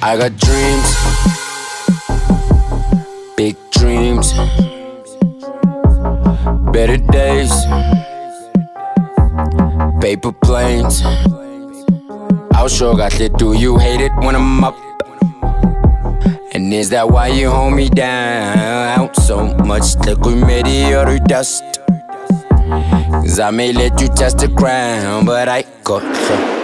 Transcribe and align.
I 0.00 0.16
got 0.16 0.36
dreams, 0.36 0.88
big 3.36 3.56
dreams, 3.72 4.32
better 6.72 6.96
days, 6.98 7.52
paper 10.00 10.30
planes. 10.30 11.02
I'll 12.52 12.68
sure 12.68 12.96
got 12.96 13.20
it. 13.20 13.36
Do 13.38 13.54
you 13.54 13.78
hate 13.78 14.00
it 14.00 14.12
when 14.18 14.36
I'm 14.36 14.62
up? 14.62 14.76
And 16.54 16.72
is 16.72 16.90
that 16.90 17.10
why 17.10 17.28
you 17.28 17.50
hold 17.50 17.74
me 17.74 17.88
down 17.88 19.12
so 19.14 19.52
much? 19.64 19.96
Look, 20.06 20.20
we 20.20 20.36
made 20.36 20.66
out 20.94 21.08
of 21.08 21.24
dust. 21.24 21.64
Cause 22.48 23.40
I 23.40 23.50
may 23.50 23.72
let 23.72 24.00
you 24.00 24.06
touch 24.08 24.34
the 24.34 24.48
ground, 24.48 25.26
but 25.26 25.48
I 25.48 25.64
got. 25.82 26.57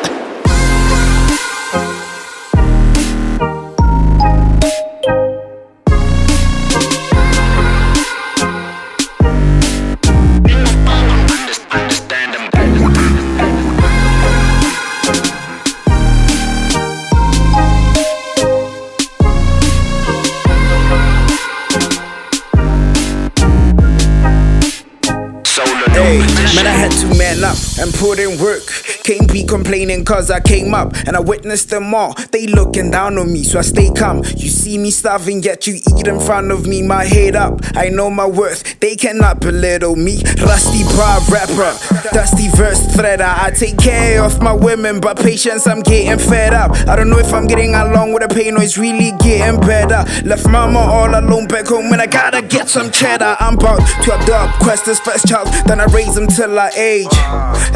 Man, 26.15 26.67
I 26.67 26.71
had 26.71 26.93
to 26.93 27.07
man 27.19 27.43
up 27.43 27.57
and 27.81 27.93
put 27.93 28.21
in 28.21 28.39
work. 28.39 28.63
Can't 29.03 29.31
be 29.33 29.43
complaining 29.45 30.05
cause 30.05 30.31
I 30.31 30.41
came 30.41 30.73
up 30.73 30.95
and 31.07 31.17
I 31.17 31.21
witnessed 31.21 31.71
them 31.71 31.93
all. 31.93 32.15
They 32.31 32.47
looking 32.47 32.91
down 32.91 33.19
on 33.19 33.33
me, 33.33 33.43
so 33.43 33.59
I 33.59 33.63
stay 33.63 33.91
calm. 33.91 34.19
You 34.19 34.49
see 34.49 34.79
me 34.79 34.91
starving, 34.91 35.43
yet 35.43 35.67
you 35.67 35.75
eat 35.75 36.07
in 36.07 36.21
front 36.21 36.53
of 36.53 36.67
me. 36.67 36.83
My 36.83 37.05
head 37.05 37.35
up, 37.35 37.61
I 37.75 37.89
know 37.89 38.11
my 38.11 38.27
worth. 38.27 38.79
They 38.79 38.95
cannot 38.95 39.41
belittle 39.41 39.97
me. 39.97 40.23
Rusty 40.41 40.85
bar 40.97 41.21
rapper, 41.31 41.77
dusty 42.13 42.49
verse 42.49 42.87
threader. 42.95 43.27
I 43.27 43.51
take 43.51 43.79
care 43.79 44.23
of 44.23 44.41
my 44.43 44.53
women, 44.53 45.01
but 45.01 45.19
patience, 45.19 45.67
I'm 45.67 45.81
getting 45.81 46.19
fed 46.19 46.53
up. 46.55 46.73
I 46.89 46.97
don't 46.97 47.11
know 47.11 47.19
if 47.19 47.33
I'm 47.33 47.47
getting 47.47 47.75
along 47.75 48.13
with 48.13 48.29
the 48.29 48.35
pain 48.35 48.57
or 48.57 48.63
it's 48.63 48.79
really 48.79 49.13
getting 49.19 49.61
better. 49.61 50.05
Left 50.27 50.49
mama 50.49 50.79
all 50.79 51.09
alone 51.09 51.47
back 51.47 51.67
home 51.67 51.93
and 51.93 52.01
I 52.01 52.07
gotta 52.07 52.43
get 52.43 52.69
some 52.69 52.91
cheddar. 52.91 53.37
I'm 53.41 53.55
about 53.55 53.79
to 54.05 54.23
adopt 54.23 54.63
Questa's 54.63 55.01
first 55.01 55.27
child, 55.27 55.49
then 55.67 55.81
I 55.81 55.85
raise 55.87 56.17
him 56.17 56.27
till 56.27 56.59
I 56.59 56.71
age. 56.77 57.07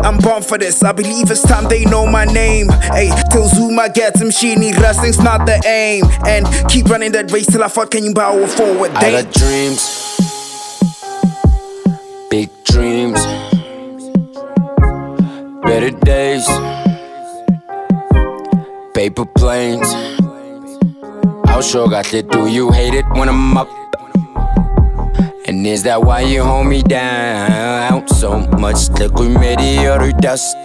I'm 0.04 0.18
born 0.18 0.42
for 0.42 0.58
this, 0.58 0.82
I 0.82 0.92
believe 0.92 1.30
it's 1.30 1.42
time 1.42 1.68
they 1.68 1.84
know 1.84 2.06
my 2.06 2.24
name. 2.24 2.68
Hey, 2.92 3.10
till 3.30 3.48
Zuma 3.48 3.88
gets 3.88 4.20
him, 4.20 4.30
she 4.30 4.54
need 4.56 4.76
wrestling's 4.76 5.18
not 5.18 5.46
the 5.46 5.62
aim. 5.66 6.04
And 6.26 6.46
keep 6.70 6.86
running 6.86 7.12
that 7.12 7.30
race 7.32 7.46
till 7.46 7.62
I 7.62 7.68
fall, 7.68 7.86
can 7.86 8.04
you 8.04 8.14
power 8.14 8.46
forward? 8.46 8.90
I 8.92 9.22
got 9.22 9.32
dreams, 9.32 9.80
paper 19.18 19.32
planes. 19.34 19.94
It. 22.14 22.30
Do 22.30 22.46
you 22.46 22.70
hate 22.70 22.94
it 22.94 23.04
when 23.10 23.28
I'm 23.28 23.56
up? 23.56 23.68
And 25.46 25.66
is 25.66 25.82
that 25.82 26.00
why 26.00 26.20
you 26.20 26.44
hold 26.44 26.68
me 26.68 26.82
down 26.82 28.06
so 28.06 28.38
much? 28.58 28.88
Look, 28.90 29.14
we 29.14 29.28
made 29.28 29.58
it 29.58 29.88
out 29.88 30.02
of 30.02 30.16
dust. 30.18 30.56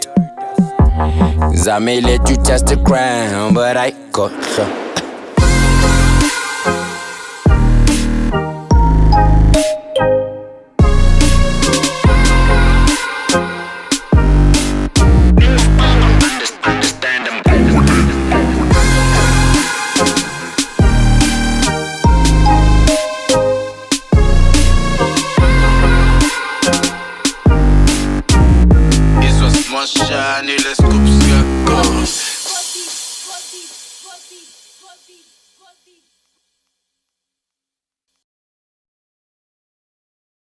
Cause 1.49 1.67
I 1.67 1.79
may 1.79 1.99
let 1.99 2.29
you 2.29 2.35
touch 2.35 2.61
the 2.61 2.75
ground, 2.75 3.55
but 3.55 3.75
I 3.75 3.91
got 4.11 4.31
so. 4.43 4.82
beat. 35.85 36.22